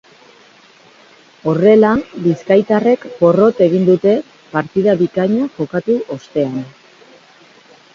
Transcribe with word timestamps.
Horrela, 1.51 1.91
bizkaitarrek 2.29 3.07
porrot 3.21 3.63
egin 3.69 3.87
dute 3.93 4.17
partida 4.57 4.99
bikaina 5.07 5.49
jokatu 5.61 6.03
ostean. 6.19 6.63